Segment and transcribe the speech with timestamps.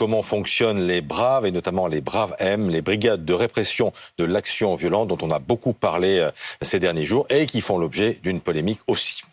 [0.00, 4.74] comment fonctionnent les Braves et notamment les Braves M, les brigades de répression de l'action
[4.74, 6.30] violente dont on a beaucoup parlé euh,
[6.62, 9.24] ces derniers jours et qui font l'objet d'une polémique aussi.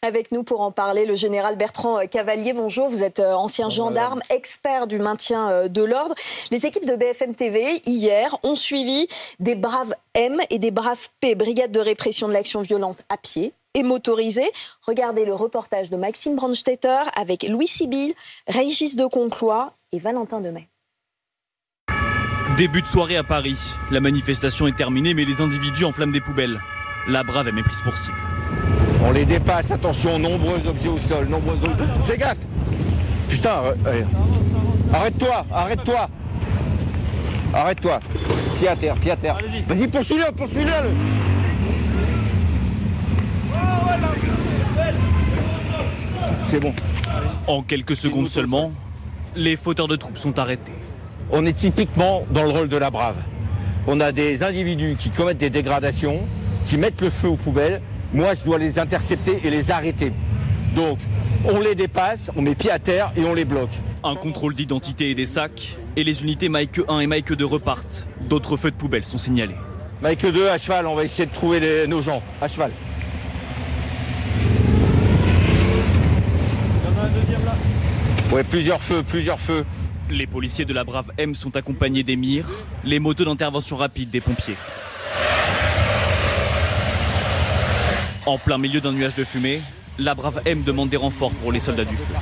[0.00, 2.54] Avec nous pour en parler, le général Bertrand euh, Cavalier.
[2.54, 6.14] Bonjour, vous êtes euh, ancien gendarme, expert du maintien de l'ordre.
[6.50, 9.06] Les équipes de BFM TV, hier, ont suivi
[9.38, 13.52] des braves M et des braves P, brigade de répression de l'action violente à pied
[13.76, 14.50] et motorisée.
[14.82, 18.14] Regardez le reportage de Maxime Brandstetter avec Louis Sibyl,
[18.48, 20.68] Régis de Conclois et Valentin Demey.
[22.56, 23.58] Début de soirée à Paris.
[23.90, 26.58] La manifestation est terminée, mais les individus enflamment des poubelles.
[27.06, 28.16] La brave est méprise pour cible.
[29.04, 31.84] On les dépasse, attention, nombreux objets au sol, nombreux objets.
[32.04, 32.38] Fais gaffe
[33.28, 33.74] Putain,
[34.92, 36.08] arrête-toi, arrête-toi
[37.52, 38.00] Arrête-toi
[38.58, 39.38] Pied à terre, pied à terre.
[39.68, 40.72] Vas-y, poursuis-le, poursuis-le
[46.44, 46.72] C'est bon.
[47.46, 48.72] En quelques secondes seulement,
[49.34, 50.72] les fauteurs de troupes sont arrêtés.
[51.30, 53.16] On est typiquement dans le rôle de la brave.
[53.86, 56.20] On a des individus qui commettent des dégradations,
[56.64, 57.80] qui mettent le feu aux poubelles,
[58.12, 60.12] moi je dois les intercepter et les arrêter.
[60.74, 60.98] Donc
[61.44, 63.70] on les dépasse, on met pied à terre et on les bloque.
[64.04, 68.06] Un contrôle d'identité et des sacs, et les unités Mike 1 et Mike 2 repartent.
[68.20, 69.56] D'autres feux de poubelle sont signalés.
[70.02, 72.70] Mike 2 à cheval, on va essayer de trouver nos gens à cheval.
[76.82, 77.54] Il y en a un deuxième là.
[78.32, 79.64] Ouais, plusieurs feux, plusieurs feux.
[80.10, 82.48] Les policiers de la Brave M sont accompagnés des mires,
[82.84, 84.56] les motos d'intervention rapide des pompiers.
[88.26, 89.60] En plein milieu d'un nuage de fumée,
[89.98, 92.12] la brave M demande des renforts pour les soldats du feu.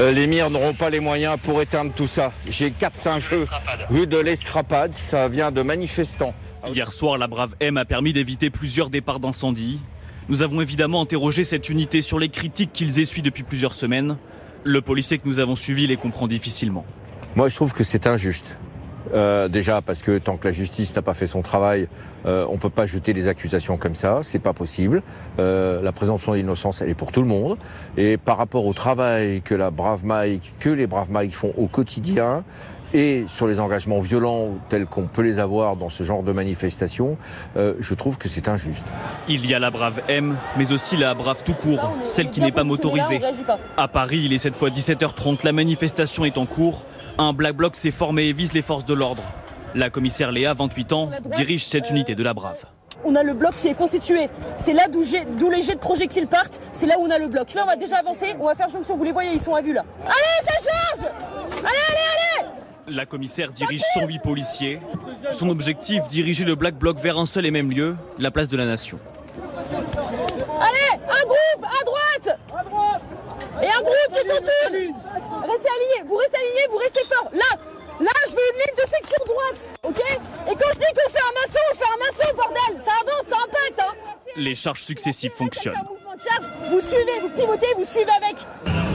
[0.00, 2.32] Euh, les mires n'auront pas les moyens pour éteindre tout ça.
[2.48, 3.46] J'ai 4-5 feux
[3.90, 6.34] rue de l'Estrapade, ça vient de manifestants.
[6.72, 9.80] Hier soir, la brave M a permis d'éviter plusieurs départs d'incendie.
[10.30, 14.16] Nous avons évidemment interrogé cette unité sur les critiques qu'ils essuient depuis plusieurs semaines.
[14.68, 16.84] Le policier que nous avons suivi les comprend difficilement.
[17.36, 18.58] Moi, je trouve que c'est injuste.
[19.14, 21.88] Euh, déjà parce que tant que la justice n'a pas fait son travail,
[22.26, 25.02] euh, on peut pas jeter des accusations comme ça, c'est pas possible.
[25.38, 27.56] Euh, la présomption d'innocence, elle est pour tout le monde.
[27.96, 31.66] Et par rapport au travail que la brave Mike, que les braves Mike font au
[31.66, 32.44] quotidien,
[32.94, 37.16] et sur les engagements violents tels qu'on peut les avoir dans ce genre de manifestation,
[37.56, 38.84] euh, je trouve que c'est injuste.
[39.28, 42.52] Il y a la brave M, mais aussi la brave tout court, celle qui n'est
[42.52, 43.20] pas motorisée.
[43.76, 46.84] À Paris, il est cette fois 17h30, la manifestation est en cours.
[47.18, 49.22] Un black bloc s'est formé et vise les forces de l'ordre.
[49.74, 52.64] La commissaire Léa, 28 ans, dirige cette unité de la Brave.
[53.04, 54.28] On a le bloc qui est constitué.
[54.56, 56.60] C'est là d'où les jets de projectiles partent.
[56.72, 57.54] C'est là où on a le bloc.
[57.54, 58.34] Là, on va déjà avancer.
[58.40, 58.96] On va faire jonction.
[58.96, 59.84] Vous les voyez, ils sont à vue là.
[60.04, 61.12] Allez, ça charge
[61.58, 62.27] Allez, allez, allez
[62.90, 64.80] La commissaire dirige 108 policiers.
[65.30, 68.56] Son objectif, diriger le Black Bloc vers un seul et même lieu, la place de
[68.56, 68.98] la Nation.
[70.60, 73.02] Allez, un groupe à droite À droite
[73.62, 74.94] Et un groupe qui continue
[75.42, 77.30] Restez alignés, vous restez alignés, vous restez fort.
[77.32, 77.58] Là,
[78.00, 80.02] là, je veux une ligne de section droite, ok
[80.50, 83.26] Et quand je dis qu'on fait un assaut, on fait un assaut, bordel Ça avance,
[83.28, 83.94] ça impacte, hein
[84.36, 85.74] Les charges successives fonctionnent.
[86.70, 88.36] vous suivez, vous pivotez, vous suivez avec.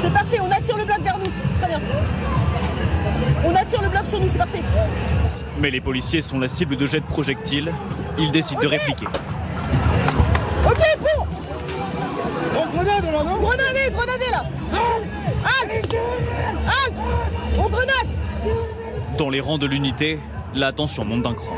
[0.01, 1.79] C'est parfait, on attire le bloc vers nous, très bien.
[3.77, 4.61] On le bloc sur nous, c'est parfait.
[5.59, 7.71] Mais les policiers sont la cible de jets de projectiles.
[8.19, 9.07] Ils décident de répliquer.
[10.65, 11.25] Ok, bon
[12.75, 14.43] Grenade là, non Grenade, grenade là
[15.43, 15.95] Halte
[16.65, 17.03] Halte
[17.57, 20.19] On grenade Dans les rangs de l'unité,
[20.53, 21.55] la tension monte d'un cran.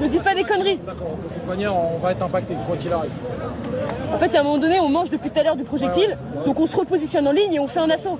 [0.00, 2.92] Ne dites pas des conneries D'accord, de toute manière, on va être impacté, quoi qu'il
[2.92, 3.12] arrive.
[4.12, 5.64] En fait, il y a un moment donné, on mange depuis tout à l'heure du
[5.64, 8.18] projectile, donc on se repositionne en ligne et on fait un assaut.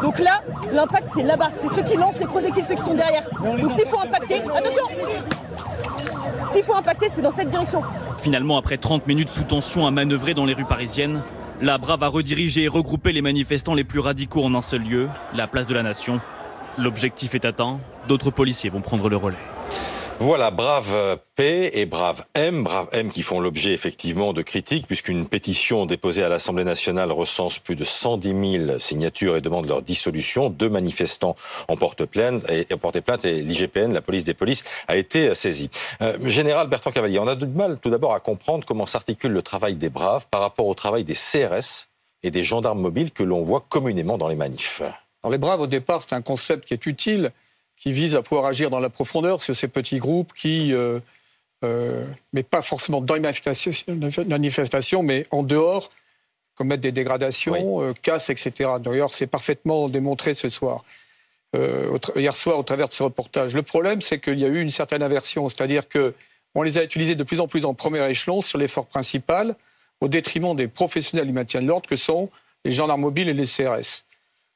[0.00, 0.42] Donc là,
[0.72, 1.50] l'impact, c'est là-bas.
[1.54, 3.28] C'est ceux qui lancent les projectiles, ceux qui sont derrière.
[3.42, 4.82] Donc s'il faut impacter, attention
[6.46, 7.82] S'il faut impacter, c'est dans cette direction.
[8.18, 11.22] Finalement, après 30 minutes sous tension à manœuvrer dans les rues parisiennes,
[11.60, 15.08] la Brave a redirigé et regroupé les manifestants les plus radicaux en un seul lieu,
[15.34, 16.20] la place de la Nation.
[16.78, 19.36] L'objectif est atteint, d'autres policiers vont prendre le relais.
[20.18, 22.64] Voilà, Brave P et Brave M.
[22.64, 27.58] Brave M qui font l'objet effectivement de critiques puisqu'une pétition déposée à l'Assemblée nationale recense
[27.58, 30.48] plus de 110 000 signatures et demande leur dissolution.
[30.48, 31.36] Deux manifestants
[31.68, 35.70] ont porté plainte et, porté plainte et l'IGPN, la police des polices, a été saisie.
[36.00, 39.42] Euh, Général Bertrand Cavalier, on a du mal tout d'abord à comprendre comment s'articule le
[39.42, 41.88] travail des Braves par rapport au travail des CRS
[42.22, 44.80] et des gendarmes mobiles que l'on voit communément dans les manifs.
[45.22, 47.32] Alors les Braves, au départ, c'est un concept qui est utile
[47.76, 51.00] qui vise à pouvoir agir dans la profondeur sur ces petits groupes qui, euh,
[51.64, 55.90] euh, mais pas forcément dans les manifestations, mais en dehors,
[56.54, 58.70] commettent des dégradations, euh, cassent, etc.
[58.80, 60.84] D'ailleurs, c'est parfaitement démontré ce soir,
[62.16, 63.54] hier soir, au travers de ce reportage.
[63.54, 66.14] Le problème, c'est qu'il y a eu une certaine aversion, c'est-à-dire que
[66.54, 69.54] on les a utilisés de plus en plus en premier échelon sur l'effort principal,
[70.00, 72.30] au détriment des professionnels du maintien de l'ordre que sont
[72.64, 74.05] les gendarmes mobiles et les CRS.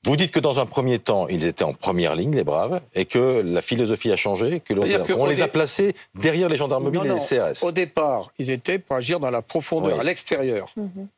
[0.06, 3.04] Vous dites que dans un premier temps, ils étaient en première ligne, les braves, et
[3.04, 7.14] que la philosophie a changé, que l'on les a placés derrière les gendarmes mobiles et
[7.14, 7.62] les CRS.
[7.62, 11.08] Au départ, ils étaient pour agir dans la profondeur, à l'extérieur, mhm.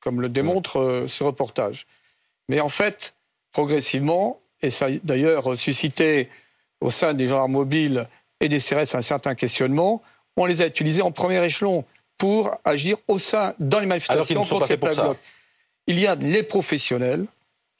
[0.00, 1.86] comme le démontre euh, ce reportage.
[2.48, 3.14] Mais en fait,
[3.52, 6.28] progressivement, et ça a d'ailleurs suscité
[6.80, 8.08] au sein des gendarmes mobiles
[8.40, 10.02] et des CRS un certain questionnement,
[10.36, 11.84] on les a utilisés en premier échelon
[12.18, 15.18] pour agir au sein, dans les manifestations contre les Blocs.
[15.86, 17.26] Il y a les professionnels,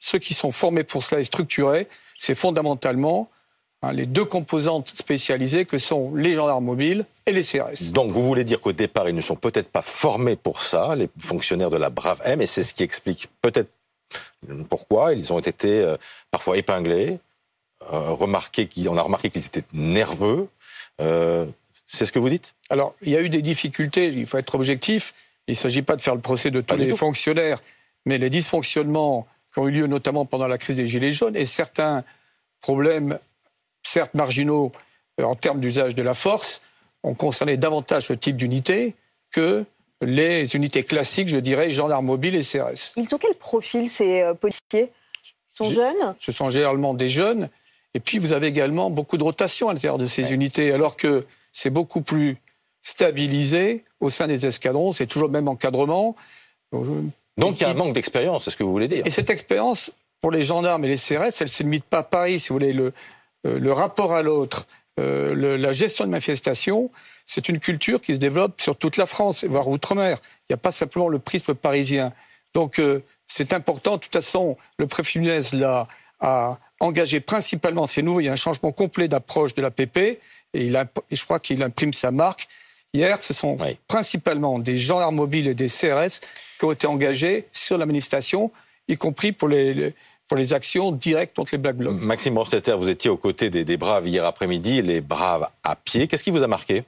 [0.03, 3.29] ceux qui sont formés pour cela et structurés, c'est fondamentalement
[3.81, 7.91] hein, les deux composantes spécialisées que sont les gendarmes mobiles et les CRS.
[7.93, 11.09] Donc vous voulez dire qu'au départ, ils ne sont peut-être pas formés pour ça, les
[11.19, 13.69] fonctionnaires de la Brave M, et c'est ce qui explique peut-être
[14.69, 15.95] pourquoi ils ont été euh,
[16.31, 17.19] parfois épinglés,
[17.83, 20.49] euh, remarqué on a remarqué qu'ils étaient nerveux.
[20.99, 21.45] Euh,
[21.87, 22.55] c'est ce que vous dites?
[22.69, 25.13] Alors, il y a eu des difficultés, il faut être objectif.
[25.47, 27.59] Il ne s'agit pas de faire le procès de tous les fonctionnaires,
[28.05, 31.45] mais les dysfonctionnements qui ont eu lieu notamment pendant la crise des Gilets jaunes et
[31.45, 32.03] certains
[32.61, 33.19] problèmes,
[33.83, 34.71] certes marginaux
[35.19, 36.61] euh, en termes d'usage de la force,
[37.03, 38.95] ont concerné davantage ce type d'unité
[39.31, 39.65] que
[40.01, 42.93] les unités classiques, je dirais, gendarmes mobiles et CRS.
[42.97, 44.61] Ils ont quel profil, ces euh, policiers?
[44.73, 46.15] Ils sont jeunes?
[46.19, 47.49] Ce sont généralement des jeunes.
[47.93, 51.25] Et puis, vous avez également beaucoup de rotation à l'intérieur de ces unités, alors que
[51.51, 52.37] c'est beaucoup plus
[52.81, 56.15] stabilisé au sein des escadrons, c'est toujours le même encadrement.
[57.37, 59.05] Donc il y a un manque d'expérience, c'est ce que vous voulez dire.
[59.05, 59.91] Et cette expérience,
[60.21, 62.55] pour les gendarmes et les CRS, elle ne se limite pas à Paris, si vous
[62.55, 62.93] voulez, le,
[63.47, 64.67] euh, le rapport à l'autre,
[64.99, 66.91] euh, la gestion de manifestation,
[67.25, 70.19] c'est une culture qui se développe sur toute la France, voire outre-mer.
[70.41, 72.13] Il n'y a pas simplement le prisme parisien.
[72.53, 73.93] Donc euh, c'est important.
[73.93, 75.19] De toute façon, le préfet
[75.53, 75.87] l'a
[76.19, 79.97] a engagé principalement, c'est nouveau, il y a un changement complet d'approche de la PP,
[79.97, 80.19] et,
[80.53, 80.75] il
[81.11, 82.47] et je crois qu'il imprime sa marque.
[82.95, 83.57] Hier, ce sont
[83.87, 86.19] principalement des gendarmes mobiles et des CRS
[86.59, 88.51] qui ont été engagés sur la manifestation,
[88.87, 89.95] y compris pour les,
[90.27, 91.99] pour les actions directes contre les Black Blocs.
[91.99, 96.07] Maxime Borstetter, vous étiez aux côtés des, des Braves hier après-midi, les Braves à pied.
[96.07, 96.83] Qu'est-ce qui vous a marqué?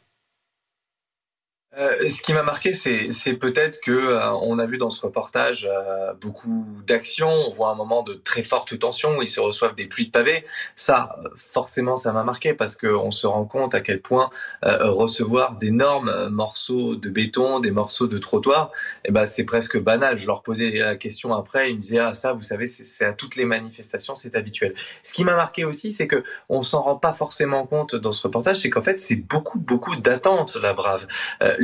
[1.78, 5.68] Euh, ce qui m'a marqué, c'est peut-être que euh, on a vu dans ce reportage
[5.70, 7.30] euh, beaucoup d'actions.
[7.30, 10.12] On voit un moment de très forte tension où ils se reçoivent des pluies de
[10.12, 10.46] pavés.
[10.76, 14.30] Ça, forcément, ça m'a marqué parce qu'on se rend compte à quel point
[14.64, 18.72] recevoir d'énormes morceaux de béton, des morceaux de trottoir,
[19.04, 20.18] eh ben c'est presque banal.
[20.18, 23.14] Je leur posais la question après, ils me disaient ah ça, vous savez, c'est à
[23.14, 24.74] toutes les manifestations, c'est habituel.
[25.04, 28.24] Ce qui m'a marqué aussi, c'est que on s'en rend pas forcément compte dans ce
[28.24, 31.08] reportage, c'est qu'en fait c'est beaucoup beaucoup d'attentes la brave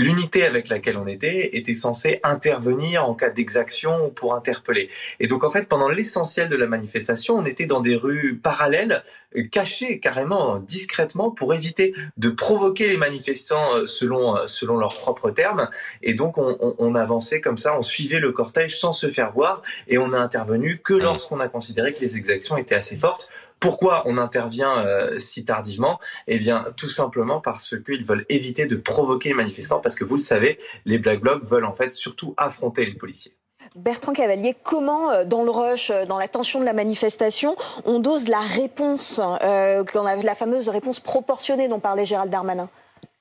[0.01, 4.89] l'unité avec laquelle on était était censée intervenir en cas d'exaction ou pour interpeller.
[5.19, 9.03] Et donc en fait, pendant l'essentiel de la manifestation, on était dans des rues parallèles,
[9.51, 15.31] cachées carrément, discrètement, pour éviter de provoquer les manifestants euh, selon euh, selon leurs propres
[15.31, 15.69] termes.
[16.01, 19.31] Et donc on, on, on avançait comme ça, on suivait le cortège sans se faire
[19.31, 23.29] voir, et on a intervenu que lorsqu'on a considéré que les exactions étaient assez fortes
[23.61, 25.99] pourquoi on intervient euh, si tardivement?
[26.27, 30.15] Eh bien, tout simplement parce qu'ils veulent éviter de provoquer les manifestants, parce que vous
[30.15, 33.33] le savez, les Black Blocs veulent en fait surtout affronter les policiers.
[33.75, 37.55] Bertrand Cavalier, comment, euh, dans le rush, euh, dans la tension de la manifestation,
[37.85, 42.67] on dose la réponse, euh, qu'on a la fameuse réponse proportionnée dont parlait Gérald Darmanin?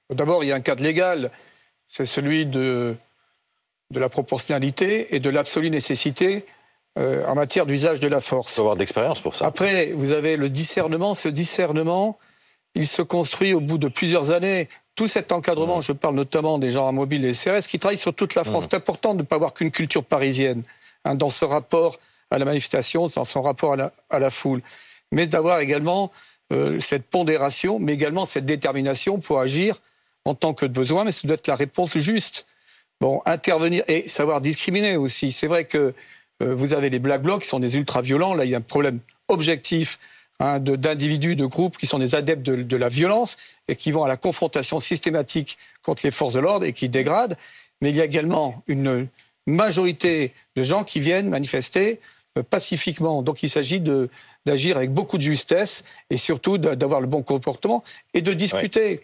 [0.09, 1.31] D'abord, il y a un cadre légal,
[1.87, 2.97] c'est celui de,
[3.91, 6.47] de la proportionnalité et de l'absolue nécessité
[6.99, 8.53] euh, en matière d'usage de la force.
[8.53, 9.47] Il faut avoir d'expérience pour ça.
[9.47, 11.15] Après, vous avez le discernement.
[11.15, 12.19] Ce discernement,
[12.75, 14.69] il se construit au bout de plusieurs années.
[14.97, 18.15] Tout cet encadrement, je parle notamment des gens à mobile et CRS, qui travaillent sur
[18.15, 18.65] toute la France.
[18.71, 20.63] C'est important de ne pas avoir qu'une culture parisienne
[21.05, 21.99] hein, dans ce rapport
[22.31, 23.77] à la manifestation, dans son rapport
[24.11, 24.61] à la, foule.
[25.13, 26.11] Mais d'avoir également
[26.53, 29.77] euh, cette pondération, mais également cette détermination pour agir
[30.25, 32.47] en tant que de besoin, mais ça doit être la réponse juste.
[33.01, 35.33] Bon, intervenir et savoir discriminer aussi.
[35.33, 35.95] C'est vrai que
[36.41, 38.35] vous avez les Black Blocs qui sont des ultra-violents.
[38.35, 39.99] Là, il y a un problème objectif
[40.39, 43.37] hein, d'individus, de, groupes qui sont des adeptes de, la violence
[43.69, 47.37] et qui vont à la confrontation systématique contre les forces de l'ordre et qui dégradent.
[47.81, 49.09] Mais il y a également une
[49.47, 52.01] majorité de gens qui viennent manifester
[52.39, 53.23] euh, pacifiquement.
[53.23, 53.83] Donc il s'agit
[54.47, 57.83] d'agir avec beaucoup de justesse et surtout d'avoir le bon comportement
[58.15, 59.03] et de discuter.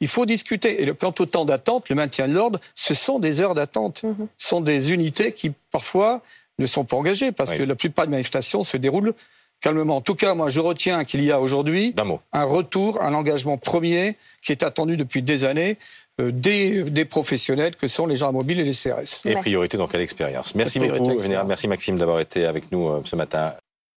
[0.00, 0.82] Il faut discuter.
[0.82, 4.02] Et quant au temps d'attente, le maintien de l'ordre, ce sont des heures d'attente.
[4.04, 4.28] Mhm.
[4.36, 6.22] Ce sont des unités qui, parfois,
[6.58, 9.14] ne sont pas engagées parce que la plupart des manifestations se déroulent
[9.60, 9.96] calmement.
[9.96, 11.94] En tout cas, moi, je retiens qu'il y a aujourd'hui
[12.32, 15.78] un retour, un engagement premier qui est attendu depuis des années
[16.20, 19.24] euh, des, professionnels que sont les gens mobiles et les CRS.
[19.24, 20.54] Et priorité donc à l'expérience.
[20.54, 21.46] Merci beaucoup, Général.
[21.46, 23.54] Merci Maxime d'avoir été avec nous euh, ce matin.